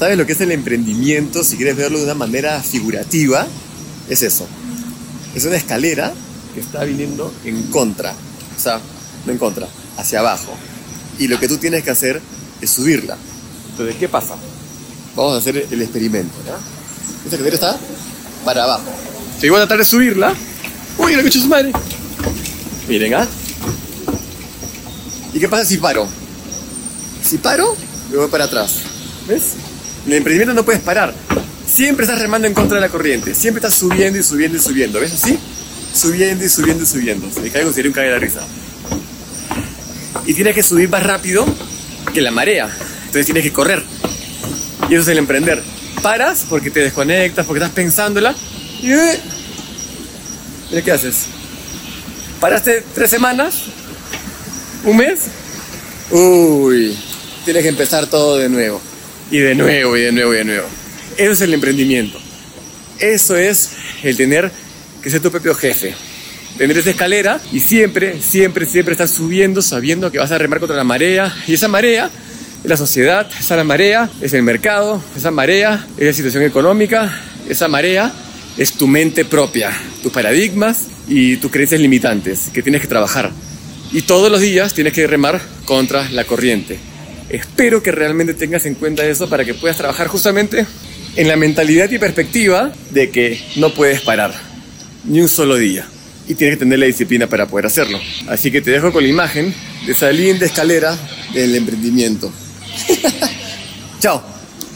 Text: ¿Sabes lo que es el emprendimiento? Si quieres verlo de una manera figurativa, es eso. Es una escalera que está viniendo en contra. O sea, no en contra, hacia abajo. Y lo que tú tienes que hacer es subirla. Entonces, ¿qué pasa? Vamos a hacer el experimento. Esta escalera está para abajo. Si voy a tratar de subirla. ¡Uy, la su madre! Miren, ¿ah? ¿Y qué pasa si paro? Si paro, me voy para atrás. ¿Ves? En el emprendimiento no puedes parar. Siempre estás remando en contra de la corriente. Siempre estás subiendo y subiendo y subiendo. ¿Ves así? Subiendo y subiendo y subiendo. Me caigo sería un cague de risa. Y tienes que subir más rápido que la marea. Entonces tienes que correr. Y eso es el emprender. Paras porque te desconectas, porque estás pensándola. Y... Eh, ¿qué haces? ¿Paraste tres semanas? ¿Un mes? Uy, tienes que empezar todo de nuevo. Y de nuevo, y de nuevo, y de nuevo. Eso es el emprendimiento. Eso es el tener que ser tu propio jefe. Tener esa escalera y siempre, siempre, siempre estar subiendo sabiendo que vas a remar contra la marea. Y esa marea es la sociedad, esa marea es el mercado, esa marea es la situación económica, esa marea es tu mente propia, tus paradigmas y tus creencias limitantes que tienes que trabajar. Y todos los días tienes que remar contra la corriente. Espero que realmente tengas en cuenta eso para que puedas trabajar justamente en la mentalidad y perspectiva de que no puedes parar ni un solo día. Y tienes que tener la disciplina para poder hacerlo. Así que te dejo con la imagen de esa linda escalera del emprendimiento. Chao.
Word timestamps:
¿Sabes 0.00 0.16
lo 0.16 0.24
que 0.24 0.32
es 0.32 0.40
el 0.40 0.50
emprendimiento? 0.50 1.44
Si 1.44 1.58
quieres 1.58 1.76
verlo 1.76 1.98
de 1.98 2.04
una 2.04 2.14
manera 2.14 2.62
figurativa, 2.62 3.46
es 4.08 4.22
eso. 4.22 4.48
Es 5.34 5.44
una 5.44 5.56
escalera 5.56 6.14
que 6.54 6.60
está 6.60 6.84
viniendo 6.84 7.30
en 7.44 7.64
contra. 7.64 8.14
O 8.56 8.58
sea, 8.58 8.80
no 9.26 9.32
en 9.32 9.36
contra, 9.36 9.68
hacia 9.98 10.20
abajo. 10.20 10.54
Y 11.18 11.28
lo 11.28 11.38
que 11.38 11.48
tú 11.48 11.58
tienes 11.58 11.84
que 11.84 11.90
hacer 11.90 12.18
es 12.62 12.70
subirla. 12.70 13.18
Entonces, 13.72 13.96
¿qué 13.96 14.08
pasa? 14.08 14.36
Vamos 15.14 15.34
a 15.34 15.38
hacer 15.38 15.66
el 15.70 15.82
experimento. 15.82 16.32
Esta 17.24 17.36
escalera 17.36 17.54
está 17.56 17.78
para 18.42 18.64
abajo. 18.64 18.90
Si 19.38 19.50
voy 19.50 19.58
a 19.58 19.66
tratar 19.66 19.80
de 19.80 19.84
subirla. 19.84 20.34
¡Uy, 20.96 21.14
la 21.14 21.30
su 21.30 21.46
madre! 21.46 21.72
Miren, 22.88 23.16
¿ah? 23.16 23.28
¿Y 25.34 25.38
qué 25.38 25.46
pasa 25.46 25.66
si 25.66 25.76
paro? 25.76 26.08
Si 27.22 27.36
paro, 27.36 27.76
me 28.10 28.16
voy 28.16 28.30
para 28.30 28.44
atrás. 28.44 28.76
¿Ves? 29.28 29.56
En 30.06 30.12
el 30.12 30.18
emprendimiento 30.18 30.54
no 30.54 30.64
puedes 30.64 30.80
parar. 30.80 31.14
Siempre 31.66 32.04
estás 32.04 32.20
remando 32.20 32.48
en 32.48 32.54
contra 32.54 32.76
de 32.76 32.80
la 32.80 32.88
corriente. 32.88 33.34
Siempre 33.34 33.60
estás 33.60 33.78
subiendo 33.78 34.18
y 34.18 34.22
subiendo 34.22 34.56
y 34.56 34.60
subiendo. 34.60 35.00
¿Ves 35.00 35.12
así? 35.12 35.38
Subiendo 35.94 36.44
y 36.44 36.48
subiendo 36.48 36.84
y 36.84 36.86
subiendo. 36.86 37.28
Me 37.42 37.50
caigo 37.50 37.72
sería 37.72 37.90
un 37.90 37.94
cague 37.94 38.08
de 38.08 38.18
risa. 38.18 38.40
Y 40.26 40.34
tienes 40.34 40.54
que 40.54 40.62
subir 40.62 40.88
más 40.88 41.02
rápido 41.02 41.44
que 42.12 42.20
la 42.20 42.30
marea. 42.30 42.68
Entonces 43.00 43.26
tienes 43.26 43.42
que 43.42 43.52
correr. 43.52 43.82
Y 44.88 44.94
eso 44.94 45.02
es 45.02 45.08
el 45.08 45.18
emprender. 45.18 45.62
Paras 46.02 46.46
porque 46.48 46.70
te 46.70 46.80
desconectas, 46.80 47.46
porque 47.46 47.58
estás 47.58 47.74
pensándola. 47.74 48.34
Y... 48.82 48.92
Eh, 48.92 50.82
¿qué 50.84 50.92
haces? 50.92 51.26
¿Paraste 52.40 52.84
tres 52.94 53.10
semanas? 53.10 53.64
¿Un 54.84 54.96
mes? 54.96 55.20
Uy, 56.10 56.98
tienes 57.44 57.62
que 57.62 57.68
empezar 57.68 58.06
todo 58.06 58.38
de 58.38 58.48
nuevo. 58.48 58.80
Y 59.30 59.38
de 59.38 59.54
nuevo, 59.54 59.96
y 59.96 60.02
de 60.02 60.12
nuevo, 60.12 60.34
y 60.34 60.38
de 60.38 60.44
nuevo. 60.44 60.68
Eso 61.16 61.32
es 61.32 61.40
el 61.42 61.54
emprendimiento. 61.54 62.18
Eso 62.98 63.36
es 63.36 63.70
el 64.02 64.16
tener 64.16 64.50
que 65.02 65.10
ser 65.10 65.20
tu 65.20 65.30
propio 65.30 65.54
jefe. 65.54 65.94
Tener 66.58 66.76
esa 66.76 66.90
escalera 66.90 67.40
y 67.52 67.60
siempre, 67.60 68.20
siempre, 68.20 68.66
siempre 68.66 68.92
estar 68.92 69.08
subiendo 69.08 69.62
sabiendo 69.62 70.10
que 70.10 70.18
vas 70.18 70.30
a 70.30 70.38
remar 70.38 70.58
contra 70.58 70.76
la 70.76 70.84
marea. 70.84 71.34
Y 71.46 71.54
esa 71.54 71.68
marea 71.68 72.10
es 72.62 72.68
la 72.68 72.76
sociedad, 72.76 73.30
esa 73.38 73.62
marea 73.64 74.10
es 74.20 74.34
el 74.34 74.42
mercado, 74.42 75.02
esa 75.16 75.30
marea 75.30 75.86
es 75.96 76.06
la 76.06 76.12
situación 76.12 76.42
económica, 76.42 77.22
esa 77.48 77.68
marea 77.68 78.12
es 78.58 78.72
tu 78.72 78.86
mente 78.86 79.24
propia, 79.24 79.70
tus 80.02 80.12
paradigmas 80.12 80.88
y 81.08 81.36
tus 81.36 81.50
creencias 81.50 81.80
limitantes 81.80 82.50
que 82.52 82.62
tienes 82.62 82.82
que 82.82 82.88
trabajar. 82.88 83.30
Y 83.92 84.02
todos 84.02 84.30
los 84.30 84.40
días 84.40 84.74
tienes 84.74 84.92
que 84.92 85.06
remar 85.06 85.40
contra 85.64 86.08
la 86.10 86.24
corriente. 86.24 86.89
Espero 87.30 87.82
que 87.82 87.92
realmente 87.92 88.34
tengas 88.34 88.66
en 88.66 88.74
cuenta 88.74 89.06
eso 89.06 89.28
para 89.28 89.44
que 89.44 89.54
puedas 89.54 89.76
trabajar 89.76 90.08
justamente 90.08 90.66
en 91.16 91.28
la 91.28 91.36
mentalidad 91.36 91.90
y 91.90 91.98
perspectiva 91.98 92.72
de 92.90 93.10
que 93.10 93.40
no 93.56 93.72
puedes 93.72 94.00
parar 94.00 94.34
ni 95.04 95.20
un 95.20 95.28
solo 95.28 95.56
día. 95.56 95.86
Y 96.28 96.34
tienes 96.34 96.56
que 96.56 96.60
tener 96.60 96.78
la 96.78 96.86
disciplina 96.86 97.26
para 97.26 97.46
poder 97.46 97.66
hacerlo. 97.66 98.00
Así 98.28 98.50
que 98.50 98.60
te 98.60 98.70
dejo 98.70 98.92
con 98.92 99.02
la 99.02 99.08
imagen 99.08 99.54
de 99.86 99.92
esa 99.92 100.10
linda 100.12 100.46
escalera 100.46 100.96
del 101.32 101.54
emprendimiento. 101.54 102.32
Chao. 104.00 104.39